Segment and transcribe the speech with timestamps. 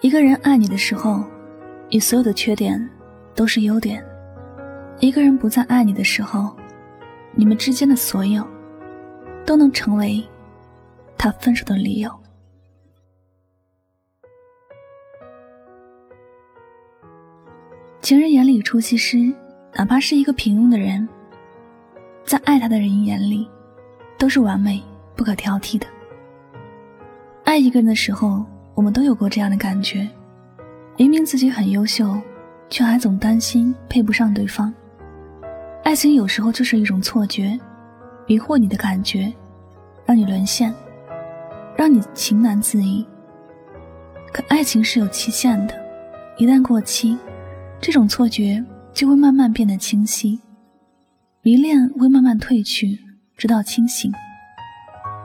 [0.00, 1.24] 一个人爱你的时候，
[1.90, 2.88] 你所有的缺点
[3.34, 4.00] 都是优点；
[5.00, 6.56] 一个人不再爱你的时候，
[7.32, 8.46] 你们之间的所有
[9.44, 10.24] 都能成为
[11.16, 12.08] 他分手的理由。
[18.00, 19.34] 情人眼里出西施，
[19.74, 21.08] 哪怕是一个平庸的人，
[22.24, 23.50] 在爱他的人眼里，
[24.16, 24.80] 都是完美
[25.16, 25.88] 不可挑剔的。
[27.42, 28.46] 爱一个人的时候。
[28.78, 30.08] 我们都有过这样的感觉，
[30.96, 32.16] 明明自己很优秀，
[32.70, 34.72] 却还总担心配不上对方。
[35.82, 37.58] 爱情有时候就是一种错觉，
[38.28, 39.32] 迷惑你的感觉，
[40.06, 40.72] 让你沦陷，
[41.76, 43.04] 让你情难自已。
[44.32, 45.74] 可爱情是有期限的，
[46.36, 47.18] 一旦过期，
[47.80, 50.40] 这种错觉就会慢慢变得清晰，
[51.42, 52.96] 迷恋会慢慢褪去，
[53.36, 54.12] 直到清醒。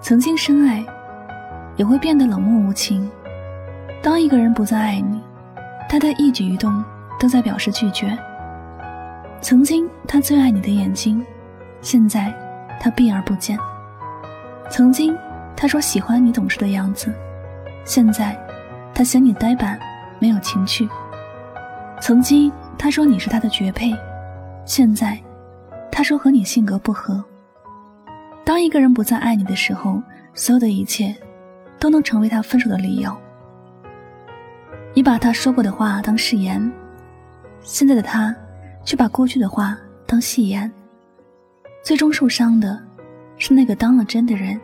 [0.00, 0.82] 曾经深爱，
[1.76, 3.06] 也会变得冷漠无情。
[4.02, 5.22] 当一个人不再爱你，
[5.88, 6.84] 他的一举一动
[7.20, 8.18] 都在表示拒绝。
[9.40, 11.24] 曾经他最爱你的眼睛，
[11.80, 12.34] 现在
[12.80, 13.56] 他避而不见。
[14.68, 15.16] 曾经
[15.56, 17.12] 他说喜欢你懂事的样子，
[17.84, 18.36] 现在
[18.92, 19.78] 他嫌你呆板
[20.18, 20.88] 没有情趣。
[22.00, 23.92] 曾经他说你是他的绝配，
[24.64, 25.16] 现在
[25.92, 27.24] 他说和你性格不合。
[28.44, 30.02] 当一个人不再爱你的时候，
[30.34, 31.14] 所有的一切
[31.78, 33.16] 都能成为他分手的理由。
[34.94, 36.70] 你把他说过的话当誓言，
[37.62, 38.34] 现在的他
[38.84, 40.70] 却把过去的话当戏言。
[41.82, 42.80] 最终受伤的
[43.38, 44.60] 是那个当了真的人。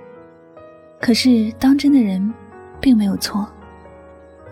[1.00, 2.32] 可是当真的人
[2.80, 3.48] 并没有错，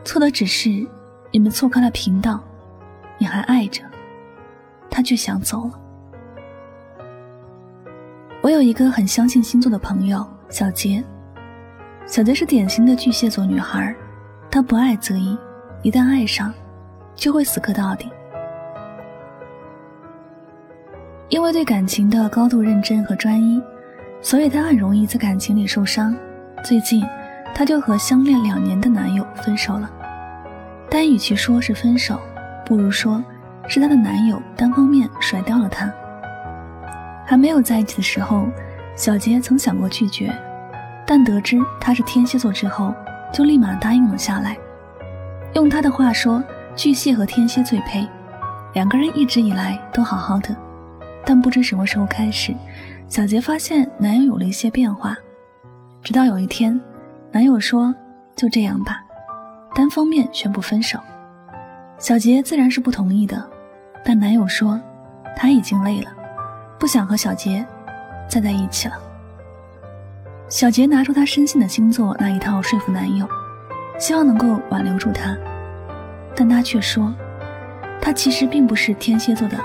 [0.04, 0.86] 错的只是
[1.30, 2.42] 你们错开了频道。
[3.18, 3.82] 你还爱着，
[4.90, 5.80] 他却想走了。
[8.42, 11.02] 我有一个很相信星座的朋友小杰，
[12.06, 13.94] 小杰是典型的巨蟹座女孩，
[14.50, 15.36] 她不爱则已。
[15.86, 16.52] 一旦爱上，
[17.14, 18.10] 就会死磕到底。
[21.28, 23.62] 因为对感情的高度认真和专一，
[24.20, 26.12] 所以她很容易在感情里受伤。
[26.64, 27.06] 最近，
[27.54, 29.88] 她就和相恋两年的男友分手了。
[30.90, 32.20] 但与其说是分手，
[32.64, 33.22] 不如说
[33.68, 35.88] 是她的男友单方面甩掉了她。
[37.24, 38.48] 还没有在一起的时候，
[38.96, 40.36] 小杰曾想过拒绝，
[41.06, 42.92] 但得知他是天蝎座之后，
[43.32, 44.56] 就立马答应了下来。
[45.54, 46.42] 用他的话说，
[46.74, 48.06] 巨蟹和天蝎最配，
[48.74, 50.54] 两个人一直以来都好好的，
[51.24, 52.54] 但不知什么时候开始，
[53.08, 55.16] 小杰发现男友有了一些变化。
[56.02, 56.78] 直到有一天，
[57.32, 57.94] 男友说
[58.36, 59.02] ：“就这样吧，
[59.74, 60.98] 单方面宣布分手。”
[61.98, 63.42] 小杰自然是不同意的，
[64.04, 64.78] 但男友说
[65.34, 66.10] 他已经累了，
[66.78, 67.66] 不想和小杰
[68.28, 68.94] 再在一起了。
[70.48, 73.26] 小杰拿出他深信的星座那一套说服男友。
[73.98, 75.36] 希望能够挽留住他，
[76.34, 77.14] 但他却说，
[78.00, 79.58] 他其实并不是天蝎座的。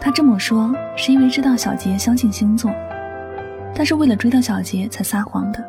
[0.00, 2.70] 他这么说是因为知道小杰相信星座，
[3.74, 5.64] 但是为了追到小杰才撒谎的。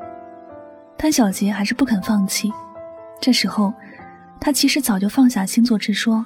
[0.97, 2.51] 但小杰还是不肯放弃。
[3.21, 3.73] 这时候，
[4.39, 6.25] 他其实早就放下星座之说。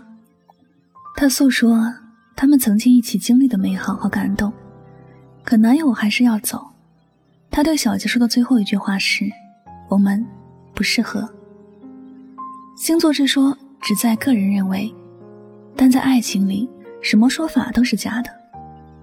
[1.16, 1.94] 他诉说
[2.36, 4.52] 他们曾经一起经历的美好和感动，
[5.44, 6.66] 可男友还是要走。
[7.52, 9.26] 他对小杰说的最后一句话是
[9.90, 10.26] ：“我们
[10.74, 11.30] 不适合。”
[12.76, 14.94] 星座之说只在个人认为，
[15.76, 16.68] 但在爱情里，
[17.02, 18.32] 什么说法都是假的，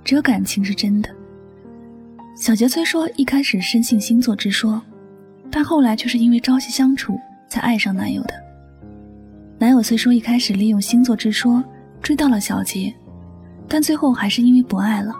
[0.04, 1.08] 只有感情是真的。
[2.34, 4.82] 小杰虽说一开始深信星座之说，
[5.50, 7.18] 但后来却是因为朝夕相处
[7.48, 8.34] 才爱上男友的。
[9.56, 11.62] 男友虽说一开始利用星座之说
[12.02, 12.92] 追到了小杰，
[13.68, 15.14] 但最后还是因为不爱了，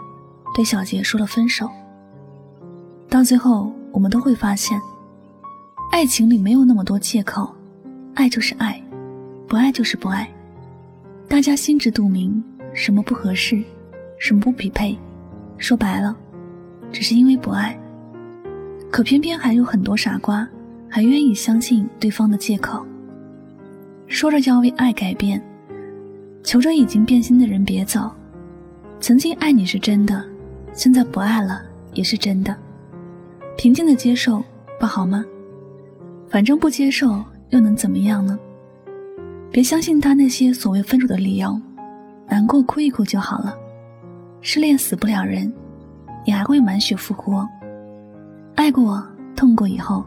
[0.53, 1.69] 对小杰说了分手。
[3.07, 4.79] 到最后，我们都会发现，
[5.93, 7.55] 爱情里没有那么多借口。
[8.13, 8.81] 爱就是爱，
[9.47, 10.29] 不爱就是不爱。
[11.27, 12.43] 大家心知肚明，
[12.73, 13.63] 什么不合适，
[14.17, 14.97] 什么不匹配，
[15.57, 16.15] 说白了，
[16.91, 17.77] 只是因为不爱。
[18.91, 20.47] 可偏偏还有很多傻瓜，
[20.89, 22.85] 还愿意相信对方的借口，
[24.07, 25.41] 说着要为爱改变，
[26.43, 28.11] 求着已经变心的人别走。
[28.99, 30.23] 曾经爱你是真的，
[30.73, 31.61] 现在不爱了
[31.93, 32.55] 也是真的。
[33.57, 34.43] 平静的接受
[34.79, 35.25] 不好吗？
[36.29, 38.37] 反正不接受又能怎么样呢？
[39.51, 41.59] 别相信他那些所谓分手的理由，
[42.27, 43.55] 难过哭一哭就好了。
[44.41, 45.51] 失恋死不了人，
[46.25, 47.47] 你还会满血复活。
[48.55, 49.05] 爱过
[49.35, 50.03] 痛过以后，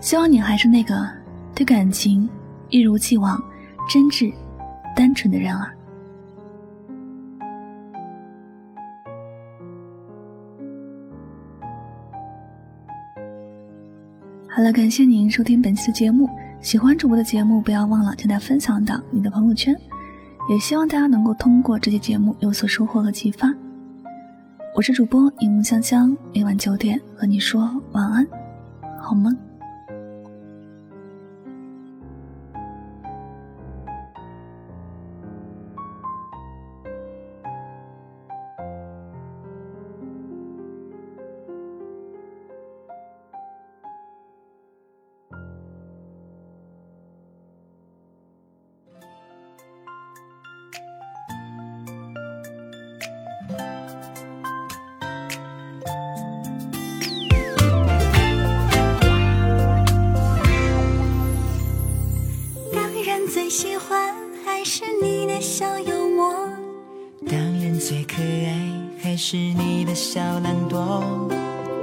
[0.00, 1.08] 希望你还是那个
[1.54, 2.28] 对感情
[2.68, 3.42] 一如既往
[3.88, 4.32] 真挚、
[4.96, 5.70] 单纯的人儿。
[14.60, 16.28] 好了，感谢您收听本期的节目。
[16.60, 19.74] 喜欢主播的节目，不要忘了将它分享到你的朋友圈。
[20.50, 23.50] 也希望大家能够通过这期节目有所收获和启发。
[24.76, 28.26] 我是主播柠檬香香，每晚九点和你说晚安，
[29.00, 29.34] 好吗。
[69.22, 71.28] 是你的小懒惰，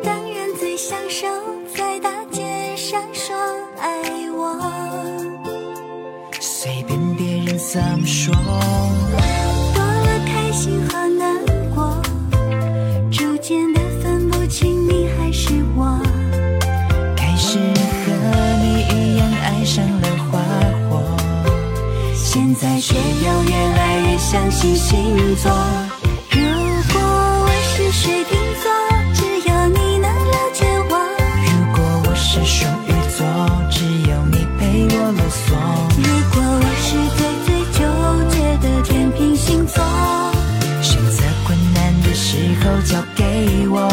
[0.04, 1.28] 当然最享受
[1.72, 2.42] 在大街
[2.75, 3.36] 上说
[3.80, 4.01] 爱
[4.31, 4.60] 我，
[6.42, 8.34] 随便别人怎么说，
[9.75, 11.38] 多了开心和难
[11.75, 12.01] 过，
[13.12, 16.01] 逐渐的分不清你还是我，
[17.16, 18.12] 开始和
[18.63, 20.39] 你一样爱上了花
[20.89, 21.04] 火。
[22.16, 25.51] 现在却又越来越相信星座。
[27.92, 28.69] 水瓶座，
[29.13, 30.92] 只有你能了解我；
[31.45, 33.25] 如果我是双鱼座，
[33.72, 35.48] 只有你陪我啰嗦；
[35.98, 36.88] 如果我是
[37.18, 37.80] 最最纠
[38.30, 39.81] 结的天平星座，
[40.81, 43.88] 选择困难的时候交给我；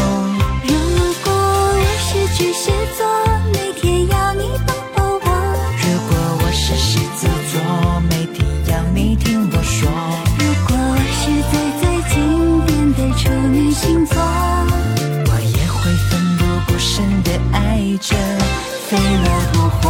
[18.04, 18.16] 爱着，
[18.86, 19.84] 飞蛾扑火。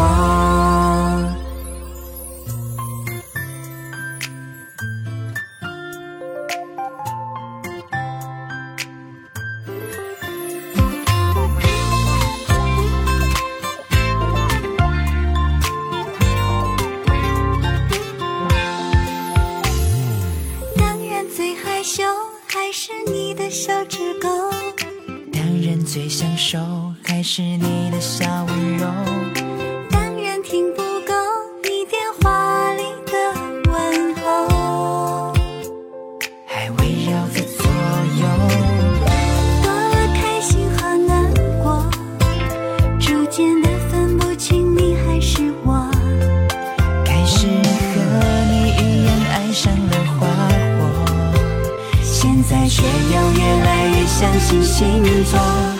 [23.50, 24.28] 小纸狗，
[25.32, 26.58] 当然最享受
[27.04, 27.73] 还是你
[37.10, 37.66] 要的左
[38.20, 38.22] 右，
[39.62, 41.84] 多了开心和难过，
[42.98, 45.90] 逐渐的分不清你还是我，
[47.04, 47.52] 开始和
[48.50, 50.26] 你一样爱上了花
[50.78, 50.82] 火，
[52.02, 53.94] 现在却又越来越。
[54.06, 55.73] 相信星座。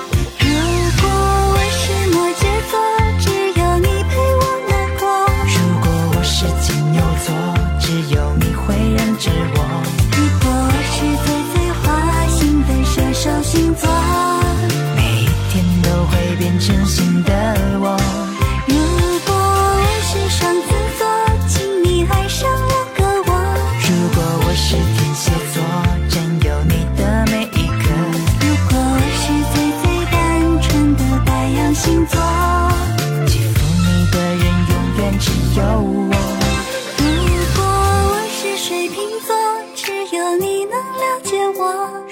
[39.74, 41.62] 只有你能了解我；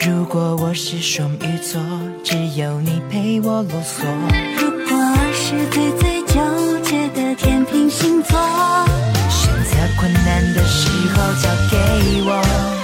[0.06, 1.80] 如果我是双鱼座，
[2.24, 4.04] 只有你陪我啰嗦；
[4.58, 6.40] 如果我是最最纠
[6.82, 8.38] 结的天平星座，
[9.30, 11.76] 选择困难的时候交给
[12.26, 12.81] 我。